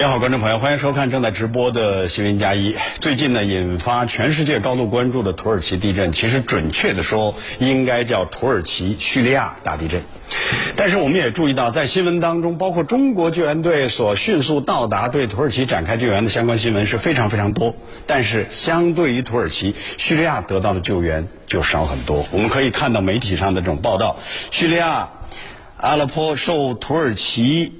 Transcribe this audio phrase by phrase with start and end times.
[0.00, 2.74] 你好，观众朋友，欢迎收看正在直播的新闻加一。
[3.00, 10.02] 最近呢，引发全世界高度关注的土耳其地震，其实准确的说，应该叫土耳其叙利亚大地震。
[10.74, 17.76] 但是我们也注意到，在新闻当中，包括中国救援队所迅速到达对土耳其展开救援的相关新闻是非常非常多。
[18.06, 22.24] 但是，相对于土耳其，叙利亚得到的救援就少很多。
[22.32, 24.16] 我们可以看到媒体上的这种报道，
[24.50, 25.10] 叙利亚
[25.76, 27.79] 阿勒颇受土耳其。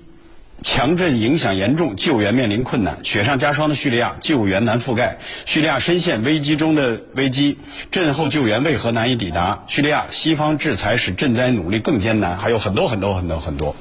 [0.62, 2.98] 强震影响严重，救援面临困难。
[3.02, 5.18] 雪上加霜的叙利亚，救援难覆盖。
[5.46, 7.58] 叙利亚深陷危机中的危机，
[7.90, 9.64] 震后救援为何难以抵达？
[9.66, 13.74] 叙利亚西方制裁使赈灾努力更艰难，还有很多很多很多很多。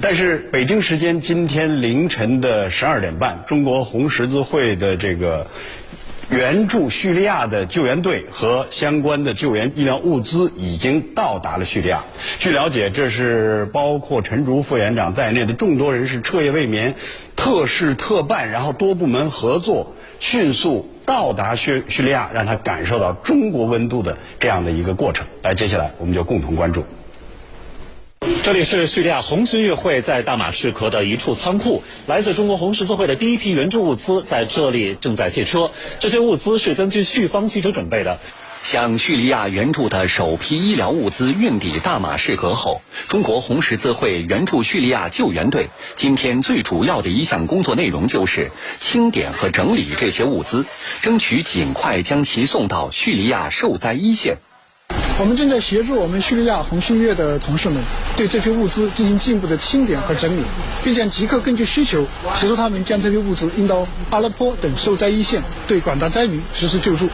[0.00, 5.46] 但是北京时间今天凌晨的十二点半，中国红十字会的这个。
[6.30, 12.04] 援助叙利亚的救援队和相关的救援医疗物资已经到达了叙利亚。
[12.38, 16.94] 据了解，这是包括陈竹副院长在内的众多人士彻夜未眠、
[17.34, 25.26] 特事特办，然后多部门合作，迅速到达叙叙利亚，让他感受到中国温度的这样的一个过程。
[25.42, 26.84] 来，接下来我们就共同关注。
[28.48, 35.70] 这里是叙利亚红新月会在大马士革的一处仓库，来自中国红十字会的第一批援助物资在这里正在卸车。
[36.00, 38.18] 这些物资是根据叙方需求准备的。
[38.62, 50.64] 向叙利亚援助的首批医疗物资运抵大马士革后，中国红十字会援助叙利亚救援队今天最主要的一项工作内容就是清点和整理这些物资，
[51.02, 54.38] 争取尽快将其送到叙利亚受灾一线。
[55.20, 57.82] 我们正在协助我们叙利亚红新月的同事们
[58.16, 60.42] 对这批物资进行进一步的清点和整理，
[60.84, 62.06] 并将即刻根据需求
[62.36, 67.08] 协助他们将这批物资运到阿勒颇等受灾一线，对广大灾民实施救助。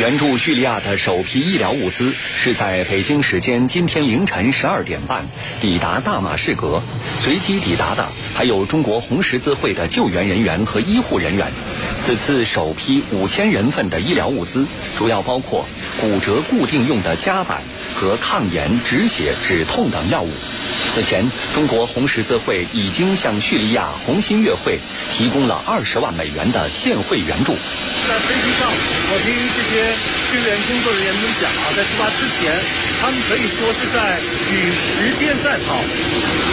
[0.00, 5.24] 援助叙利亚的首批医疗物资是在北京时间今天凌晨十二点半
[5.60, 6.82] 抵达大马士革，
[7.20, 11.52] 随机抵达的还有中国红十字会的救援人员和医护人员。
[12.00, 14.66] 此次首批五千人份的医疗物资
[14.96, 15.68] 主要包括
[16.00, 17.16] 骨折固定用的。
[17.18, 17.64] 夹板
[17.94, 20.30] 和抗炎、止血、止痛等药物。
[20.88, 24.78] 此前，中国红十字会已经向叙利亚红新月会
[25.12, 27.56] 提供了二十万美元的现汇援助。
[28.08, 29.92] 在飞机上，我听这些
[30.30, 32.54] 救援工作人员们讲啊，在出发之前，
[33.02, 34.20] 他们可以说是在
[34.54, 35.82] 与时间赛跑，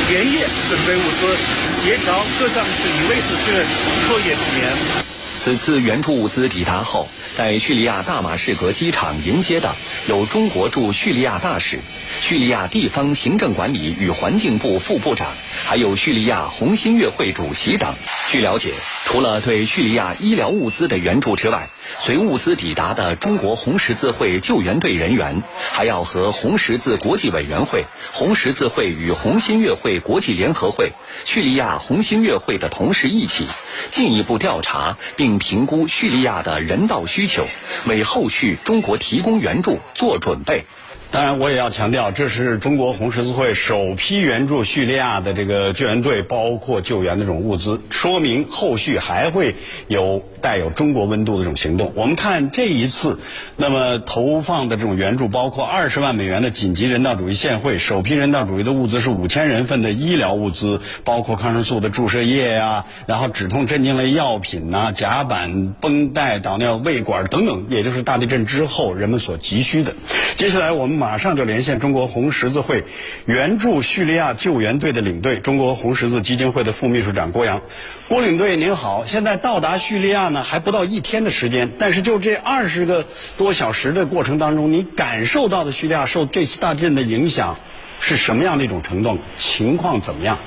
[0.10, 1.38] 连夜准备物资，
[1.84, 3.64] 协调各项事宜，为此是
[4.08, 5.05] 彻夜不眠。
[5.46, 9.76] 此次援助物资抵达后，在叙利亚大马士革机场迎接的
[10.08, 11.82] 有中国驻叙利亚大使、
[12.20, 15.28] 叙利亚地方行政管理与环境部副部长，
[15.64, 17.94] 还有叙利亚红新月会主席等。
[18.36, 18.74] 据了解，
[19.06, 21.70] 除了对叙利亚医疗物资的援助之外，
[22.02, 25.42] 随物资抵达的中国红十字会救援队人员，
[25.72, 30.92] 还要和红十字国际委员会、红十字会与红新月会国际联合会、
[31.24, 33.48] 叙利亚红新月会的同事一起，
[33.94, 37.48] 进一步调查并评估叙利亚的人道需求，
[37.88, 40.66] 为后续中国提供援助做准备。
[41.16, 49.56] 当然，我也要强调，这是中国红十字会首批援助叙利亚的这个救援队，包括救援的这种物资，说明后续还会
[49.88, 51.92] 有带有中国温度的这种行动。
[51.96, 53.18] 我们看这一次，
[53.58, 69.96] 那么投放的这种援助，包括二十万美元的紧急人道主义献惠，首批人道主义的物资是五千人份的医疗物资，包括抗生素的注射液呀，然后止痛镇静类药品呐，夹板、绷带、导尿胃管等等，也就是大地震之后人们所急需的。
[70.38, 71.16] 接下来我们马。
[71.16, 72.84] 上就连线中国红十字会
[73.26, 77.62] 援助叙利亚救援队的领队，中国红十字基金会的副秘书长郭阳。
[78.10, 83.06] 郭领队您好，现在到达叙利亚还不到一天的时间，但是就这二十个
[83.38, 87.58] 多小时的过程当中，你感受到的叙利亚受这次大地震的影响
[88.00, 89.18] 是什么样的一种程度？
[89.38, 90.38] 情况怎么样？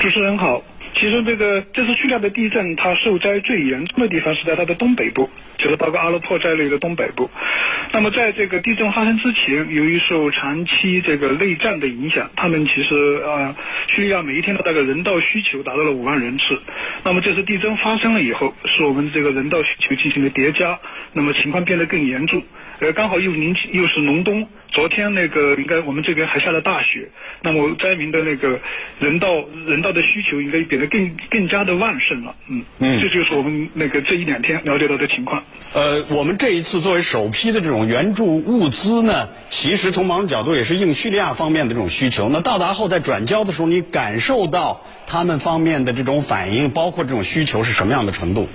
[0.00, 0.62] 主持人好。
[0.94, 7.30] 其实这个这次叙利亚的地震，它受灾最严重的地方是在它的东北部，就是包括阿勒颇在内的东北部。
[7.92, 13.56] 那么在这个地震发生之前，由于受长期这个内战的影响，他们其实啊，
[13.88, 16.60] 叙利亚每一天的那个人道需求达到了五万人次。
[17.04, 20.78] 那么这次地震发生了以后，使我们这个人道需求进行了叠加，
[21.12, 22.42] 那么情况变得更严重。
[22.82, 28.58] 呃，刚好又临又是隆冬，昨天那个应该我们这边还下了大雪，那么灾民的那个
[28.98, 32.34] 人道人道的需求应该变得更更加的旺盛了。
[32.48, 35.44] 嗯嗯，这就是我们那个这一两天了解到的情况。
[35.74, 42.28] 呃，我们这一次作为首批的这种援助物资呢，其实从某种角度也是应叙利亚方面的这种需求。
[42.30, 48.48] 那到达后在转交的时候，你感受到他们方面的这种反应，包括这种需求是什么样的程度？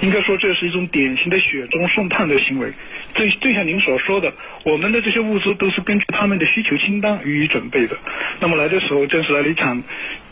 [0.00, 2.72] 应该说这是一种典型的雪中送炭的行为。
[3.14, 4.32] 正正像您所说的，
[4.64, 7.96] 我们的这些物资都是根据他们的需求清单予以准备的。
[8.40, 9.82] 那么来的时候，正是来了一场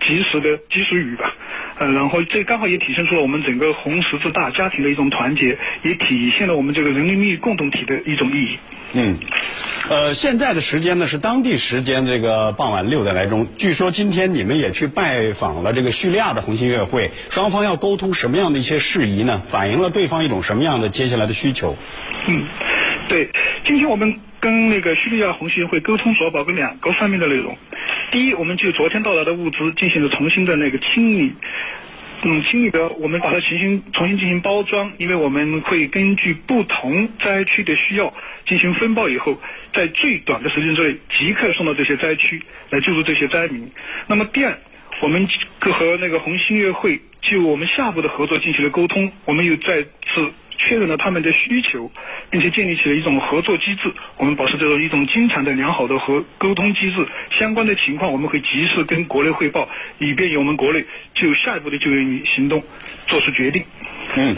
[0.01, 1.35] 及时的及时雨吧。
[1.79, 8.59] 呃，然后这刚好也体现出了我们整个红十字大家庭的一种团结，也体现了我们这个人民币共同体的一种意义。
[8.95, 9.19] 嗯，
[9.91, 13.49] 呃，现在的时间呢是当地时间这个傍晚六点来钟。
[13.59, 19.43] 据说今天你们也去拜访了这个叙利亚的红新月会，双方要沟通什么样的一些事宜呢？
[19.49, 21.77] 反映了对方一种什么样的接下来的需求？
[22.29, 22.47] 嗯。
[23.07, 23.29] 对，
[23.67, 27.59] 今天我们跟那个叙利亚红新会沟通主要包括两个方面的内容。
[28.13, 31.35] 第一，我们就昨天到达的物资进行了重新的那个清理，
[32.27, 38.15] 嗯，清理的我们把它重新重新进行包装，因为我们会根据不同灾区的需要
[38.47, 39.39] 进行分包以后，
[39.75, 43.71] 在最短的时间之内即刻送到这些灾区来救助这些灾民。
[44.07, 44.59] 那么第二，
[45.01, 45.29] 我们
[45.61, 50.33] 和那个红新月会就我们下步的合作进行了沟通，我们又再次。
[50.57, 51.91] 确认了他们的需求，
[52.31, 53.93] 并且建立起了一种合作机制。
[54.17, 57.07] 我们保持这种一种经常的良好的和沟通机制。
[57.39, 59.69] 相关的情况，我们会及时跟国内汇报，
[59.99, 60.85] 以便于我们国内
[61.15, 62.63] 就下一步的救援行动
[63.07, 63.65] 做出决定。
[64.17, 64.37] 嗯，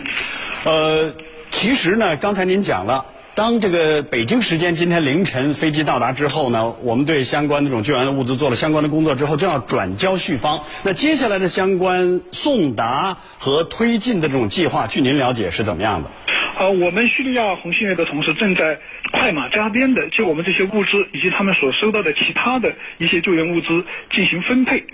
[0.64, 1.14] 呃，
[1.50, 3.15] 其实呢，刚才您讲了。
[3.36, 10.60] 当这个北京时间今天凌晨飞机到达之后呢，我们对相关的这种救援的物资做了相关的工作之后，就要转交叙方。
[10.84, 16.08] 那接下来的相关送达和推进的这种计划，据您了解是怎么样的？
[16.58, 18.78] 呃，我们叙利亚红新月的同事正在
[19.12, 23.84] 快马加鞭的就我们这些物资以及他们所收到的其他的一些救援物资
[24.14, 24.86] 进行分配。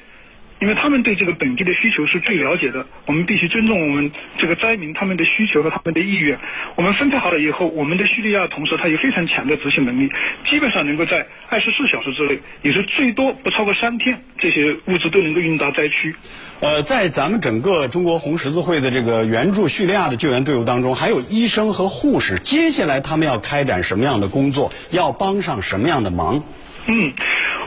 [0.62, 6.38] 因为他们对这个本地的需求是最了解的，我们必须尊重我们这个灾民他们的需求和他们的意愿。
[6.76, 10.09] 我们分配好了以后，我们的叙利亚同事他有非常强的执行能力，
[10.49, 16.14] 基本上能够在二十四小时之内，也是最多不超过三天，这些物资都能够运到灾区。
[16.61, 26.44] 呃，在咱们整个中国红十字会的这个援助叙利亚的救援队伍当中，还有医生和护士，接下来他们要开展什么样的工作，要帮上什么样的忙？
[26.87, 27.12] 嗯。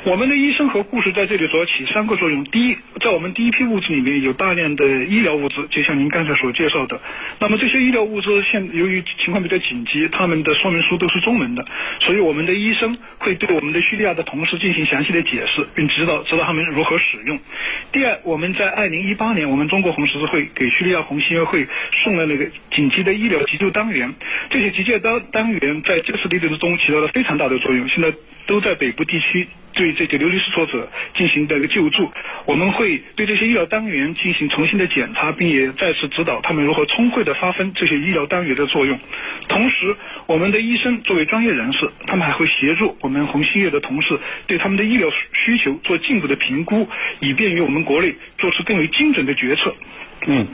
[0.06, 2.44] 我们的医生和护士在这里主要起三个作用。
[2.44, 7.02] 第一，在我们第一批物资里面有大量的医疗物资，就像您刚才所介绍的。
[7.40, 11.66] 那么这些医疗物资现由于情况比较紧急，他们的说明书都是中文的，
[12.02, 17.40] 所以我们的医生会对我们的叙利亚的同事进行详细的解释，并指导指导他们如何使用。
[17.92, 21.66] 第二，我们在二零一八年，我们中国红十字会给叙利亚红新月会
[22.04, 24.13] 送了那个紧急的医疗急救单元，
[24.51, 27.90] 这些急救单单元在这次地震之中起到了非常大的作用。
[27.90, 28.13] 现在
[28.46, 29.48] 都在北部地区。
[29.75, 32.12] 对这个流离失所者进行的一个救助，
[32.45, 38.98] 我们会对这些医疗单元进行重新的检查，并也再次指导他们如何充分的发挥这些医疗单元的作用。
[39.50, 39.96] 同时，
[40.27, 44.17] 我们的医生作为专业人士，他们还会协助我们红新月的同事
[44.48, 46.88] 对他们的医疗需求做进一步的评估，
[47.20, 49.75] 以便于我们国内做出更为精准的决策。
[50.25, 50.48] 嗯，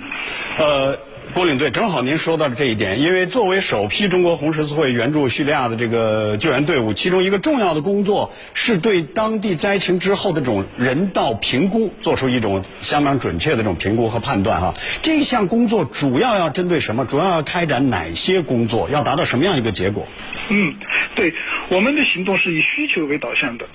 [0.57, 1.10] 呃。
[1.33, 14.73] 郭领队，正好您说到了这一点，因为作为首批中国红十字会援助叙利亚的这个救援队伍，其中一个重要的工作是对当地灾情之后的这种人道评估做出一种相当准确的这种评估和判断哈。
[15.01, 17.05] 这项工作主要要针对什么？
[17.05, 18.89] 主要要开展哪些工作？
[18.89, 20.07] 要达到什么样一个结果？
[20.49, 20.75] 嗯，
[21.15, 21.33] 对，
[21.69, 23.65] 我们的行动是以需求为导向的。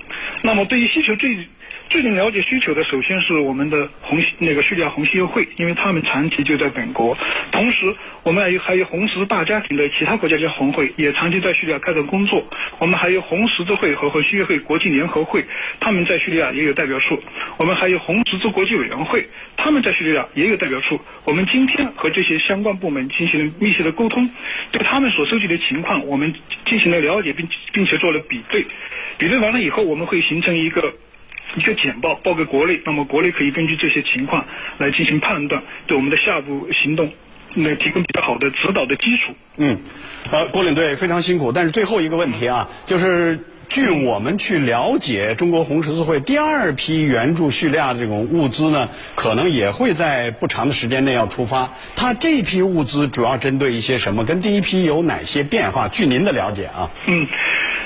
[0.43, 1.47] 那么对于需求最
[1.89, 7.17] 最能了解需求的，首先是我们的红那个叙利亚红新月会，因为他们长期就在本国。
[7.51, 12.45] 同时，我们还有还有红十字大家庭的其他国家的红会，也长期在叙利亚开展工作。
[12.79, 15.45] 我们还有红十字会和红新月会国际联合会，
[15.79, 17.23] 他们在叙利亚也有代表处。
[17.57, 20.99] 我们还有红十字国际委员会，他们在叙利亚也有代表处。
[21.23, 24.29] 我们今天和这些相关部门进行了密切的沟通，
[24.71, 26.33] 对他们所收集的情况，我们
[26.65, 28.65] 进行了了解，并并且做了比对。
[29.17, 30.93] 比对完了以后，我们会形成一个。
[31.55, 34.45] 一个简报报给国内，那么国内可以根据这些情况
[34.77, 37.11] 来进行判断，对我们的下一步行动
[37.55, 39.33] 来提供比较好的指导的基础。
[39.57, 39.79] 嗯，
[40.31, 43.39] 呃，郭领队非常辛苦，但是最后一个问题啊，就是
[43.69, 51.73] 据我们去了解，中国红十字会第二批援助叙利亚的这种物资呢，可能也会在不长的时间内要出发。
[51.95, 54.23] 它这批物资主要针对一些什么？
[54.23, 55.87] 跟第一批有哪些变化？
[55.87, 56.91] 据您的了解啊？
[57.07, 57.27] 嗯，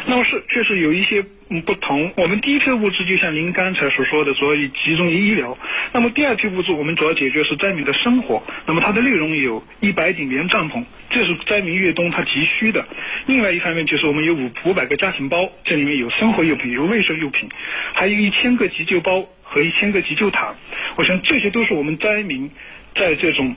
[0.06, 1.24] 那么是确实有一些
[1.60, 2.13] 不同。
[2.15, 5.58] 我们第一批物资就像您刚才所说的，主要以集中于医疗。
[5.91, 8.41] 那么第二批物资，我们主要解决是灾民的生活。
[8.65, 12.88] 那么它的内容有一百顶棉帐篷，这是灾民越冬他急需的。
[13.25, 17.50] 另外一方面就是我们有五五百个家庭包，这里面有生活用品、有卫生用品，
[17.93, 20.55] 还有一千个急救包和一千个急救毯。
[20.96, 22.50] 我想这些都是我们灾民
[22.96, 23.55] 在这种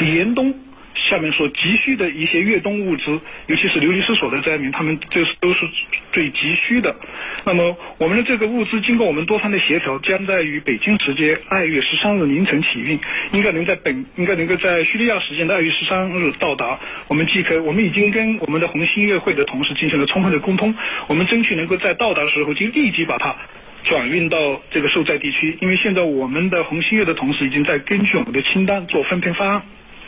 [0.00, 0.54] 严冬。
[1.08, 5.60] 下面所急需的一些越冬物资，尤其是流离失所的灾民，他们这是都是
[6.12, 6.96] 最急需的。
[7.44, 13.00] 那么我们的这个物资经过我们多方的协调，将在于北京时间二月十三日凌晨起运，
[13.32, 16.78] 应该能在本应该能够在叙利亚时间的二月十三日到达。
[17.08, 20.74] 我们即可，我们已经跟我们的红新月会的同事进行了充分的沟通，
[21.06, 23.36] 我们争取能够在到达的时候就立即把它
[23.84, 25.56] 转运到这个受灾地区。
[25.60, 29.62] 因为现在我们的红新月的同事已经在根据我们的清单做分配方案。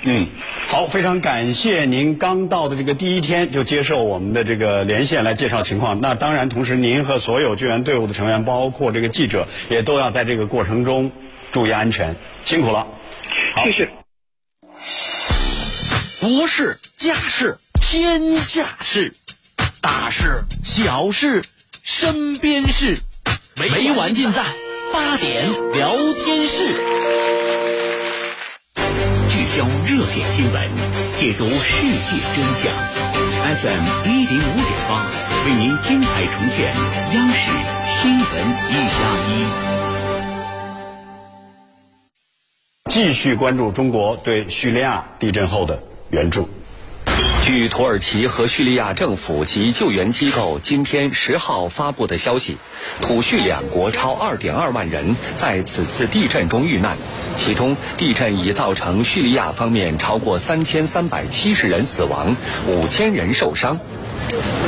[0.04, 0.28] 嗯，
[0.66, 6.00] 好，非常感谢您刚到的这个第一天就接受我们的这个连线来介绍情况。
[6.00, 11.12] 那当然，同时您和所有救援队伍的成员，包括这个记者，也都要在这个过程中
[11.52, 12.88] 注意安全，辛苦了。
[13.54, 13.88] 好，谢谢。
[16.20, 19.14] 国事、家事、天下事，
[19.80, 21.44] 大事、小事、
[21.84, 22.98] 身边事，
[23.56, 24.42] 每晚尽在
[24.92, 27.01] 八点聊天室。
[29.52, 30.70] 聚焦热点新闻，
[31.18, 32.72] 解读世界真相。
[33.44, 35.04] FM 一零五点八，
[35.44, 36.74] 为您精彩重现
[37.12, 37.50] 央视
[37.90, 38.24] 新闻
[38.70, 39.30] 一加一。
[42.90, 46.48] 继续关注中国对叙利亚地震后的援助。
[47.42, 52.56] 据土耳其和叙利亚政府及救援机构今天十号发布的消息，
[53.00, 56.96] 土叙两国超二点二万人在此次地震中遇难，
[57.34, 62.36] 其中地震已造成叙利亚方面超过三千三百七十人死亡，
[62.68, 63.80] 五千人受伤。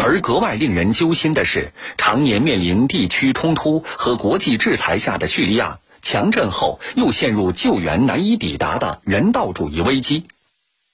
[0.04, 10.26] 而格外令人揪心的是，常年面临地区冲突和国际制裁下的叙利亚，强震后又陷入救援难以抵达的人道主义危机。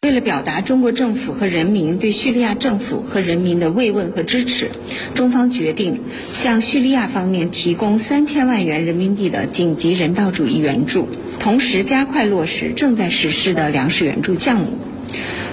[0.02, 4.70] 为了表达中国政府和人民对叙利亚政府和人民的慰问和支持，
[5.14, 6.00] 中方决定
[6.32, 11.06] 向叙利亚方面提供三千万元人民币的紧急人道主义援助，
[11.38, 14.78] 同时加快落实正在实施的粮食援助项目。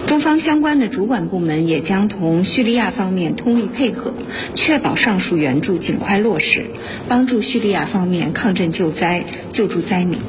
[0.07, 4.13] 中方相关的主管部门也将同叙利亚方面通力配合，
[4.55, 6.67] 确保上述援助尽快落实，
[7.09, 10.19] 帮助叙利亚方面抗震救灾，救助灾民。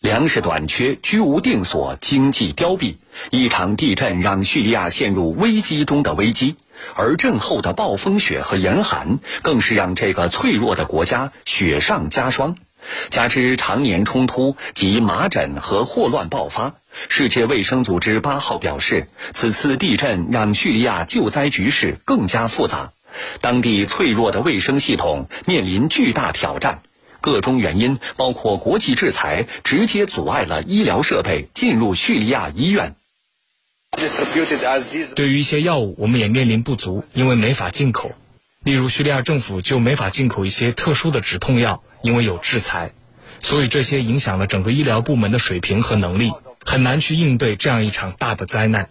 [0.00, 2.94] 粮食短缺，居无定所，经济凋敝。
[3.30, 6.54] 一场地震让叙利亚陷入危机中的危机，
[6.94, 12.54] 而震后的暴风雪和严寒，更是让这个脆弱的国家雪上加霜。
[13.10, 16.76] 加之常年冲突及麻疹和霍乱爆发，
[17.08, 22.92] 世界卫生组织八号表示，此次地震让叙利亚救灾局势更加复杂，
[23.40, 26.82] 当地脆弱的卫生系统面临巨大挑战。
[27.20, 32.94] 各种原因，包括国际制裁，直接阻碍了医疗设备进入叙利亚医院。
[35.16, 38.12] 对于一些药物，我们也面临不足，因为没法进口。
[38.62, 42.92] 例如，叙利亚政府就没法进口一些特殊的止痛药，因为有制裁。
[43.40, 46.32] 所以这些影响了整个医疗部门的水平和能力，
[46.64, 48.90] 很难去应对这样一场大的灾难。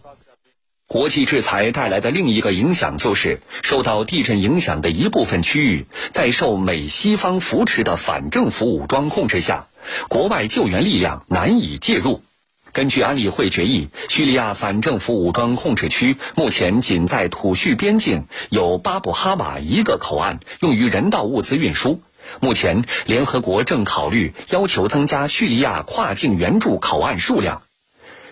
[0.88, 9.68] 国际制裁带来的另一个影响就是，受到地震影响的一部分区域，在受美西方扶持的反政府武装控制下，
[10.08, 12.24] 国外救援力量难以介入。
[12.72, 22.02] 根据安理会决议，叙利亚反政府武装控制区目前仅在土叙边境有巴布哈瓦一个口岸用于人道物资运输。
[22.40, 27.64] 目前，联合国正考虑要求增加叙利亚跨境援助口岸数量。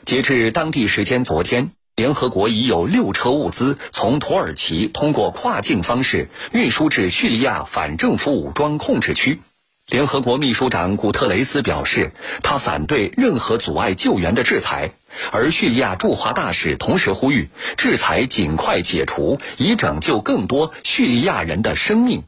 [0.05, 1.71] 截至当地时间昨天。
[1.95, 9.39] 联合国已有六车物资从土耳其通过跨境方式运输至叙利亚反政府武装控制区。
[9.87, 12.11] 联合国秘书长古特雷斯表示，
[12.43, 14.91] 他反对任何阻碍救援的制裁，
[15.31, 17.47] 而叙利亚驻华大使同时呼吁
[17.77, 22.23] 制裁尽快解除，以拯救更多叙利亚人的生命。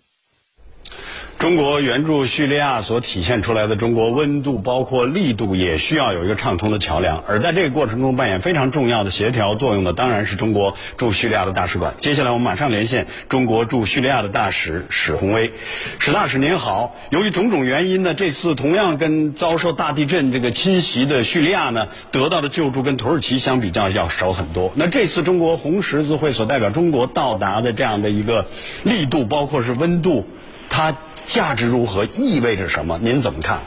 [1.39, 7.23] 中国援助叙利亚所体现出来的中国温度，包括力度，也需要有一个畅通的桥梁。
[7.27, 11.93] 而在这个过程中扮演非常重要的协调作用的，当然是中国驻叙利亚的大使馆。
[12.01, 15.51] 接下来我们马上连线中国驻叙利亚的大使史宏威，
[15.99, 16.95] 史大使您好。
[17.11, 24.71] 由于种种原因呢，这次同样跟遭受大地震这个侵袭的叙利亚呢，得到的救助跟土耳其相比较要少很多。
[24.73, 28.47] 那这次中国红十字会所代表中国到达的这样的一个
[28.83, 30.25] 力度，包括是温度，
[30.71, 30.97] 它。
[31.27, 32.05] 价值如何？
[32.05, 32.97] 意味着什么？
[33.01, 33.59] 您怎么看？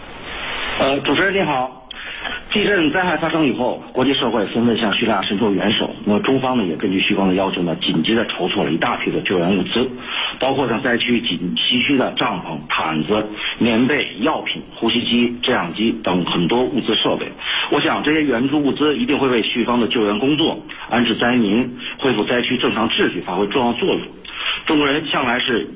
[0.81, 1.77] 呃，主持人您好。
[2.53, 5.95] 地震灾害发生以后，国际社会纷纷向叙利亚伸出援手。
[6.05, 9.89] 那么中方呢，也根据叙方的要求呢，紧急的筹措了一大批的救援物资，
[10.41, 17.31] 包括像灾区紧急需的帐篷、毯子、棉被、药品、呼吸机、制氧机等很多物资设备。
[17.71, 24.01] 我想这些援助物资一定会为叙方的救援工作、安置灾民、恢复灾区正常秩序发挥重要作用。
[24.67, 25.69] 中国人向来是。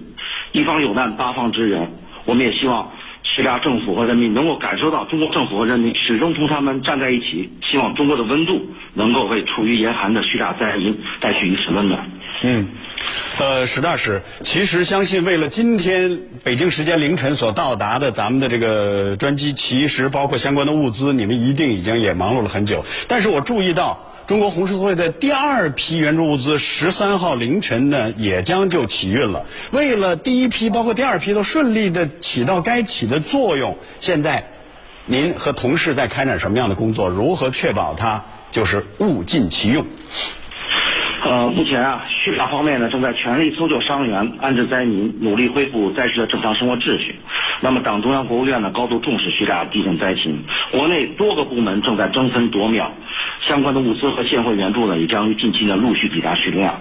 [0.53, 1.91] 一方有难，八方支援。
[2.25, 7.53] 我们也希望叙利亚政府和人民能够感受到中国政府和人民始终同他们站在一起。
[7.71, 12.09] 希望中国的温度能够为处于严寒的叙利亚灾民带去一丝温暖。
[12.43, 12.69] 嗯，
[13.39, 22.85] 呃，史大使，其实相信为了今天北京时间凌晨所到达的咱们的这个专机，其实包括相关的物资，你们一定已经也忙碌了很久。
[23.09, 24.11] 但是我注意到。
[24.27, 29.45] 中国红十字会的第二批援助物资十三号凌晨呢，也将就起运了。
[29.71, 34.49] 为了第一批包括第二批都顺利的起到该起的作用，现在
[35.05, 37.11] 您和同事在开展什么样的工作？
[37.11, 39.85] 如何确保它就是物尽其用？
[41.25, 47.15] 呃，目前啊，叙利亚方面呢正在全力搜救伤员、安置灾民，努力恢复灾区的正常生活秩序。
[47.63, 52.93] 那么，党中央、国务院呢高度重视叙利亚地震灾情，国内多个部门正在争分夺秒，
[53.41, 56.75] 相关的物资和现货援助呢也将于近期呢陆续抵达叙利亚。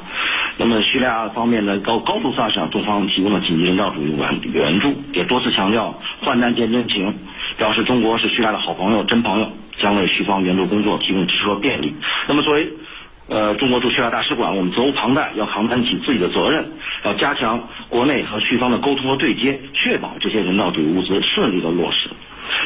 [0.58, 7.16] 那么，叙利亚方面呢高高度赞赏中方提供的紧急人道主义援援助，也多次强调患难见真情，
[7.58, 9.48] 表示中国是叙利亚的好朋友、真朋友，
[9.78, 11.96] 将为叙方援助工作提供支持和便利。
[12.28, 12.68] 那么，作为
[13.28, 16.72] 呃，中国驻叙利亚大使馆，我们责无旁贷，要扛担起自己的责任，
[17.06, 22.10] 要加强国内和叙方的沟通和对接，确保这些人道主义物资顺利的落实。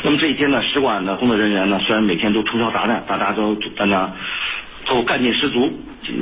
[0.04, 4.12] 那么这一天呢，使馆的工作人员呢，虽然每天都通宵达旦，大家都大家
[4.88, 5.72] 都干劲十足，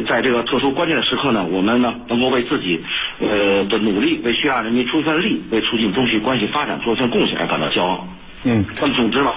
[0.06, 2.82] 在这个特殊关键的时刻呢，我们呢能够为自己
[3.22, 8.06] 呃的努力，为叙利亚人民出一份力，为促进中叙关系发展做一份贡献而感到骄傲。
[8.44, 9.36] 嗯，那么总之吧，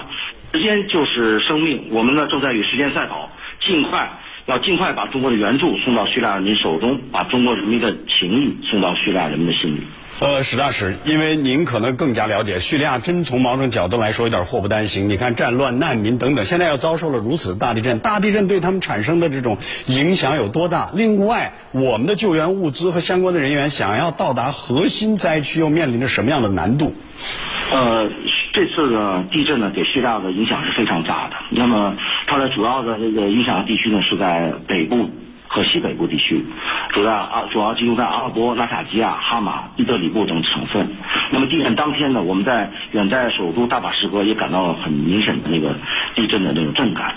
[0.51, 4.18] 时间就是生命，我们呢正在与时间赛跑，尽快。
[4.49, 9.83] 要尽快把中国的援助送到叙利亚人民手中，把中国人民的情谊送到叙利亚人民的心里。
[10.19, 15.07] 呃，史大使，因为您可能更加了解叙利亚，真从某种角度来说有点祸不单行。
[15.07, 20.89] 你看战乱、难民等等，现在又遭受了如此的大地震，大地震对他们产生的这种影响有多大？
[20.95, 26.95] 另外，我们的救援物资和相关的人员想要到达核心灾区，又面临着什么样的难度？
[27.71, 28.09] 呃。
[28.51, 31.35] 这次的地震呢，给叙利亚的影响是非常大的。
[31.49, 31.95] 那么，
[32.27, 35.09] 它的主要的这个影响地区呢，是在北部。
[35.51, 36.45] 和西北部地区，
[36.89, 40.95] 主要啊主要集中在阿拉伯、拉塔基亚、哈马、伊德里布等省份。
[41.31, 45.75] 那么地震当天呢，我们在远在首都大马士革也感到了很明显的那个
[46.13, 47.15] 地震的那种震感。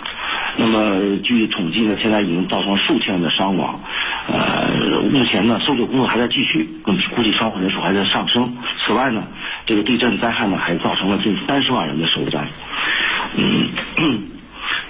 [0.57, 3.81] 那么据统计呢，现在已经造成数千人的伤亡。
[4.33, 8.57] 呃，目前呢，搜救工作还在继续，那么估计伤亡人数还在上升。
[8.87, 9.25] 此外呢，
[9.67, 12.47] 这个地震灾害呢，还造成了近三十万人的受灾。
[13.37, 14.32] 嗯。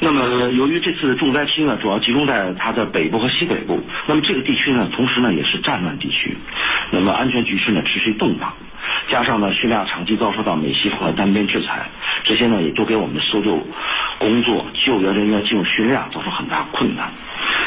[0.05, 3.81] 那么，由于这次的重灾区呢，主要集中在它的北部和西北部。
[4.09, 6.37] 那么这个地区呢，同时呢也是战乱地区，
[6.91, 8.53] 那么安全局势呢持续动荡，
[9.09, 11.88] 加上呢叙利亚长期遭受到美西方的单边制裁，
[12.25, 13.65] 这些呢也都给我们的搜救
[14.19, 17.12] 工作、救援人员进入叙利亚造成很大困难。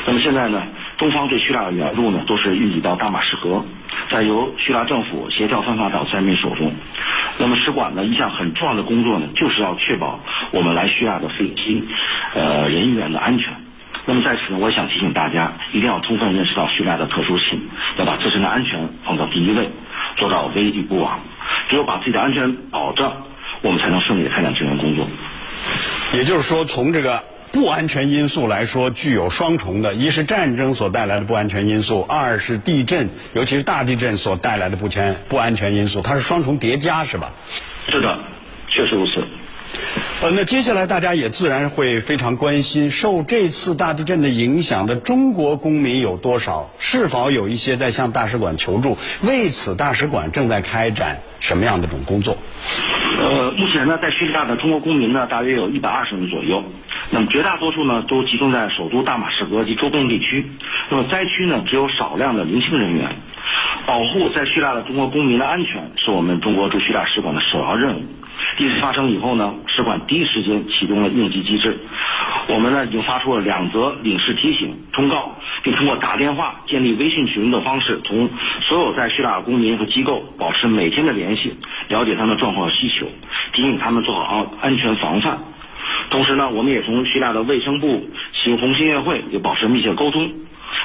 [0.07, 0.61] 那么现在呢，
[0.97, 3.65] 中方对叙利亚的援助呢，都是运抵到大马士革，
[4.09, 6.73] 再由叙利亚政府协调分发到灾民手中。
[7.38, 10.19] 那么使馆呢，一项很重要的工作呢，就是要确保
[10.51, 11.83] 我们来叙利亚的飞机，
[12.35, 13.53] 呃人员的安全。
[14.05, 19.71] 那么在此呢，我想提醒大家，一定要充分认识到叙利亚的特殊性，要把自身的安全放到第一位，
[20.17, 21.19] 做到危地不往。
[21.67, 23.23] 只有把自己的安全保障，
[23.63, 25.07] 我们才能顺利的开展救援工作。
[26.13, 27.35] 也就是说，从这个。
[27.55, 37.31] 不安全因素来说，具有双重的：一是战争所带来的不安全因素，二是地震，尤其是大地震所带来的不全不安全因素，它是双重叠加，是吧？
[37.87, 38.19] 是的，
[38.67, 39.23] 确实如此。
[40.21, 46.71] 呃，那接下来大家也自然会非常关心，受这次大地震的影响的中国公民有多少？
[46.77, 48.97] 是否有一些在向大使馆求助？
[49.21, 52.36] 为此，大使馆正在开展什么样的种工作？
[53.19, 56.63] 呃，目前呢，在叙利亚的中国公民呢，大约有一百二十人左右。
[57.12, 60.43] 那么绝大多数呢，都集中在首都大马士革及周边地区。
[60.89, 63.15] 那么灾区呢，只有少量的零星人员。
[63.85, 68.03] 保护在叙利亚的中国公民的安全是我们中国驻叙利亚使馆的首要任务。
[68.57, 71.79] 地震发生以后呢，使馆第一时间启动了应急机制。
[72.47, 78.29] 我们呢已经发出了两则领事提醒通告，并通过打电话、建立微信群的方式，同
[78.61, 81.53] 所有在叙利亚公民和机构保持每天的联系，
[81.87, 83.07] 了解他们的状况和需求，
[83.53, 85.39] 提醒他们做好安全防范。
[86.09, 90.29] 同时呢，我们也同叙利亚的卫生部、新红新月会也保持密切沟通。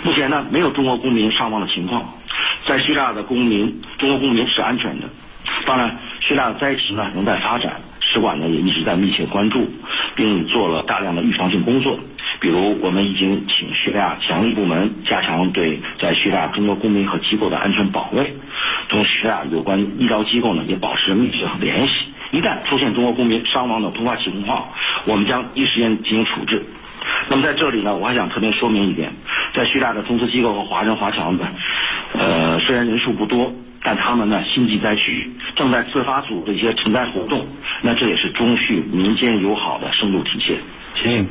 [0.05, 2.15] 目前呢，没有中国公民伤亡的情况，
[2.67, 5.09] 在叙利亚的公民，中国公民是安全的。
[5.67, 9.69] 当然，叙利亚的灾情呢仍在发展，使馆呢也一直在密切关注，
[10.15, 11.99] 并做了大量的预防性工作。
[12.39, 18.35] 比如，我们已经请叙利亚强力部门加强对在叙利亚中国公民和机构的安全保卫，
[18.89, 21.95] 同叙利亚有关医疗机构呢也保持密切联系。
[22.31, 24.69] 一旦出现中国公民伤亡的突发情况，
[25.05, 26.65] 我们将第一时间进行处置。
[27.29, 29.13] 那么在这里呢，我还想特别说明一点，
[29.55, 31.47] 在叙利亚的中资机构和华人华侨们，
[32.19, 37.47] 呃，虽然人数不多，但他们呢心系灾区，正在自发组织一些存在活动，
[37.83, 40.57] 那这也是中叙民间友好的深度体现。
[41.05, 41.29] 嗯，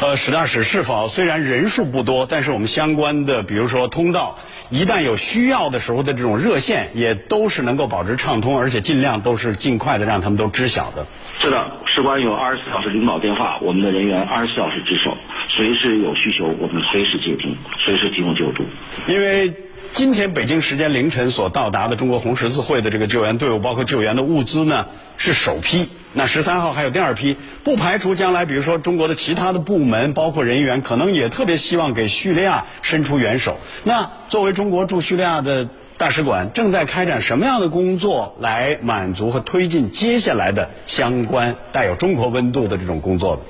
[0.00, 4.38] 呃，史大使是否虽然人数不多，但是我们相关的，比如说通道，
[4.70, 11.06] 一旦有需要的时候的这种热线，也都是能够保持畅通，而且尽量都是尽快的让他们都知晓的。
[11.40, 15.16] 是的，事关有二十四小时领导电话，我们的人员二十四小时值守，
[15.50, 18.64] 随时有需求，我们随时接听，随时提供救助。
[19.08, 19.52] 因为
[19.92, 24.86] 今天北京时间凌晨所到达的中国红十字会的这个救援队伍，包括救援的物资呢，
[25.18, 25.90] 是首批。
[26.14, 33.58] 那十三号还有第二批，不排除将来，比如说中国的其他的部门，包括人员，可能也特别希望给叙利亚伸出援手。
[33.84, 43.42] 那作为中国驻叙利亚的大使馆，正在开展什么样的工作来满足和推进接下来的相关带有中国温度的这种工作呢？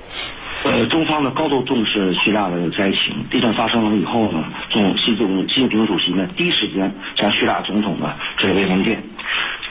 [0.64, 3.26] 呃，中方呢高度重视叙利亚的灾情。
[3.32, 9.02] 地震发生了以后呢，总习总习近平主席呢第一时间向叙利亚总统呢致了慰问电，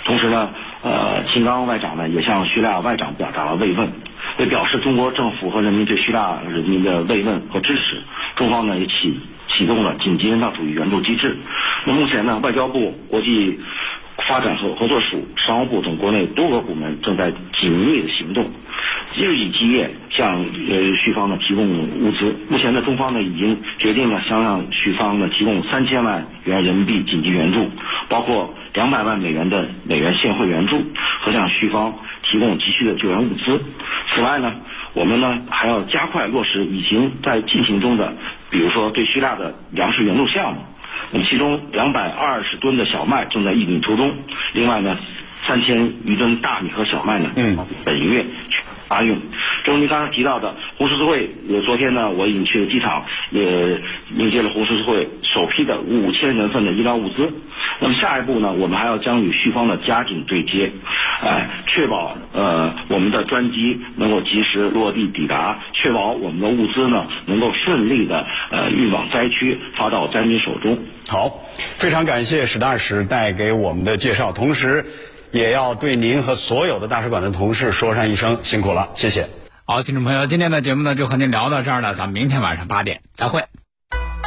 [0.04, 0.50] 同时呢，
[0.84, 3.92] 呃，秦刚外长呢也向叙利亚外长表达了慰问，
[4.38, 8.02] 为表示中国政府和人民对叙利亚人民的慰问和支持，
[8.36, 11.38] 中方呢也启启动了紧急人道主义援助机制。
[11.86, 13.60] 那目前呢，外交部、国际
[14.32, 18.50] 发展和合作署、商务部等国内多个部门正在紧密的行动，
[19.18, 22.34] 日以继夜向呃叙方呢提供物资。
[22.50, 27.70] 目前呢，中方呢已经决定了向让叙方呢提供三千万元人民币紧急援助，
[28.08, 30.82] 包括两百万美元的美元现汇援助
[31.20, 33.62] 和向叙方提供急需的救援物资。
[34.16, 34.54] 此外呢，
[34.94, 38.14] 我们呢还要加快落实已经在进行中的，
[38.50, 40.62] 比如说对叙利亚的粮食援助项目。
[41.12, 44.14] 那么其中两百二十吨的小麦正在运运途中，
[44.54, 44.98] 另外呢，
[45.46, 48.26] 三千余吨大米和小麦呢，嗯，本月
[48.92, 49.22] 发运。
[49.64, 53.80] 正如您刚才提到的，红十字会，呃，昨天呢，我已经去了机场，也
[54.18, 57.32] 迎接了红十字会首批的五千人份的医疗物资。
[57.80, 60.74] 那么下一步呢，我们还要将与叙方的加紧对接，
[61.24, 70.80] 哎，确保呃我们的专机能够及时落地抵达，确保我们的物资呢能够顺利的呃运往灾区，发到灾民手中。
[71.08, 74.86] 好，非常感谢史大使带给我们的介绍，同时
[75.32, 79.30] 也要对您和所有的大使馆的同事说上一声辛苦了，谢谢。
[79.66, 83.46] 好，听众朋友，今天的节目呢就和您聊到这儿了，咱们明天晚上八点再会。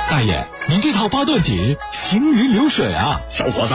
[0.09, 3.21] 大爷，您这套八段锦行云流水啊！
[3.29, 3.75] 小伙子，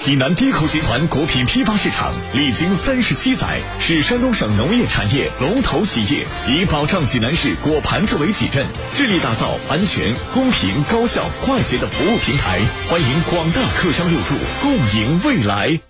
[0.00, 12.60] 济南低口集团果品批发市场历经三十七载，是山东省农业产业龙头企业，以保障济南市果盘子为己任，致力打造安全、公平、高效、快捷的服务平台。
[12.88, 15.89] 欢迎广大客商入驻，共赢未来。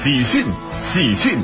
[0.00, 0.44] 喜讯！
[0.80, 1.40] 喜讯！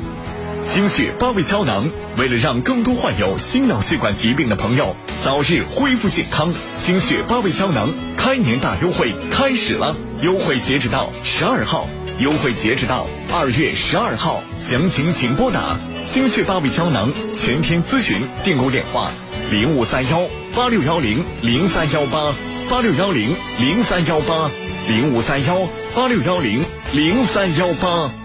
[0.63, 11.85] 心血八味胶囊为了让更多患有心脑血管疾病的朋友早日恢复健康，心血八味胶囊开年大优惠开始了，优惠截止到十二号。
[12.17, 19.11] 优惠截止到二月十二号，详情请拨打心血八味胶囊全天咨询订购电话
[19.51, 20.21] 零五三幺
[20.55, 22.33] 八六幺零零三幺八
[22.69, 24.49] 八六幺零零三幺八
[24.87, 26.63] 零五三幺八六幺零
[26.93, 28.24] 零三幺八。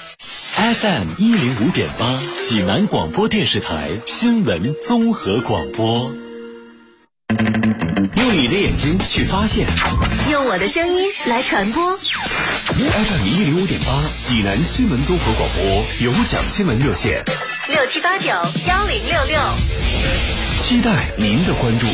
[0.55, 6.11] FM 一零五点八，济南广播电视台新闻综合广播。
[8.17, 9.65] 用你的眼睛去发现，
[10.29, 11.97] 用我的声音来传播。
[11.97, 17.23] FM 一零五点八，济南新闻综合广播有奖新闻热线
[17.69, 19.39] 六七八九幺零六六，
[20.59, 21.87] 期待您的关注。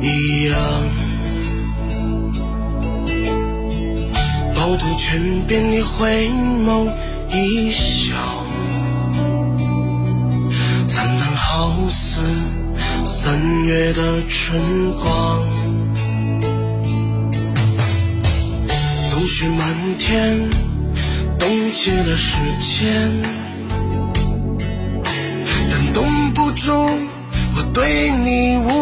[0.00, 0.58] 一样。
[4.54, 6.30] 趵突泉边，你回
[6.66, 6.88] 眸
[7.30, 8.14] 一笑，
[10.88, 12.20] 灿烂好似
[13.04, 14.60] 三月的春
[14.98, 15.46] 光。
[19.10, 20.48] 冬雪漫天，
[21.38, 23.12] 冻结了时间，
[25.70, 26.72] 但冻不住
[27.56, 28.81] 我对你无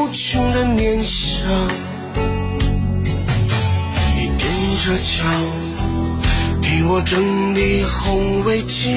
[6.93, 8.91] 我整理红围巾，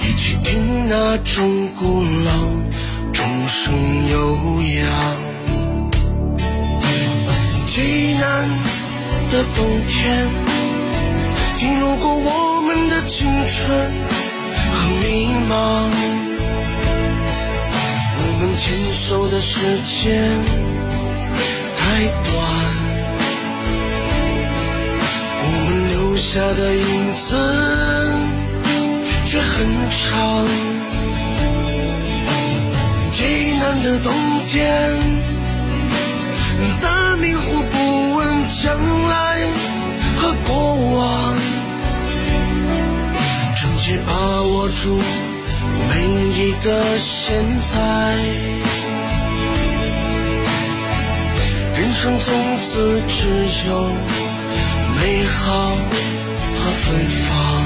[0.00, 2.30] 一起听那钟鼓楼
[3.12, 3.74] 钟声
[4.10, 4.16] 悠
[4.80, 4.88] 扬。
[7.66, 8.48] 济南。
[9.30, 10.26] 的冬天，
[11.54, 13.68] 记录过我们的青春
[14.72, 15.52] 和迷茫。
[18.16, 20.24] 我们牵手的时间
[21.76, 22.08] 太
[26.30, 27.34] 下的影子
[29.24, 30.46] 却很长。
[33.12, 33.24] 济
[33.58, 34.12] 南的冬
[34.46, 34.58] 天。
[36.82, 38.76] 大明湖不问将
[39.08, 39.40] 来
[40.18, 40.52] 和过
[40.98, 41.34] 往，
[43.56, 44.12] 真切把
[44.42, 45.00] 握住
[45.88, 45.92] 每
[46.36, 47.34] 一个现
[47.72, 47.74] 在。
[51.74, 52.26] 人生从
[52.60, 53.16] 此只
[53.68, 53.70] 有
[55.00, 55.76] 美好
[56.56, 57.57] 和芬芳。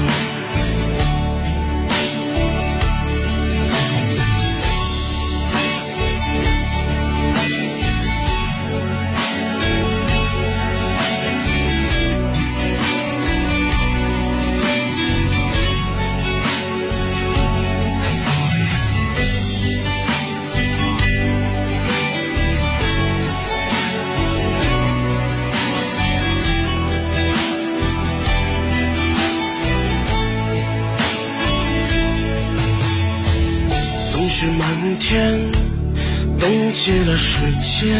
[36.83, 37.95] 冻结了时间，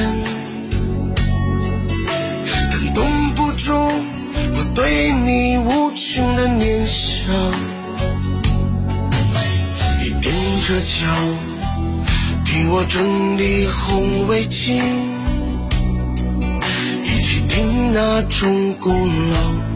[2.70, 7.34] 但冻不住我对你无穷的念想。
[10.02, 10.28] 你踮
[10.68, 11.08] 着脚，
[12.44, 14.82] 替我整理红围巾，
[17.06, 19.73] 一起听那种古老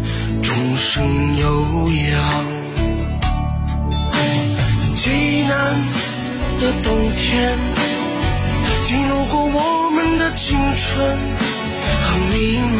[10.48, 10.96] 青春
[12.04, 12.36] 和迷
[12.78, 12.80] 茫。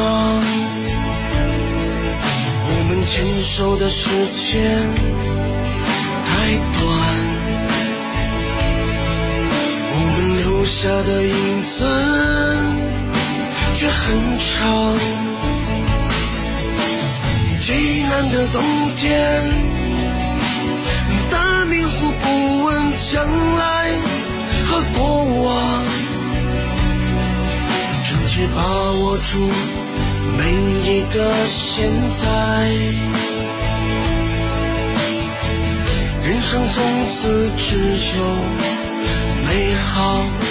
[2.64, 3.12] 我们牵
[3.44, 4.42] 手的时间
[6.26, 6.30] 太
[6.72, 6.86] 短，
[9.92, 11.76] 我们留下的影子
[13.74, 14.00] 却很
[14.40, 14.48] 长。
[17.60, 17.68] 济
[18.10, 18.64] 南的冬
[18.96, 19.04] 天，
[21.30, 22.68] 大明湖不问
[23.12, 23.12] 将
[23.58, 23.92] 来
[24.66, 25.04] 和过
[25.44, 25.54] 往，
[28.38, 29.40] 去把握住
[30.38, 30.54] 每
[30.86, 31.90] 一个现
[32.22, 32.70] 在。
[36.22, 37.80] 人生从此只
[38.16, 38.26] 有
[39.44, 40.48] 美好。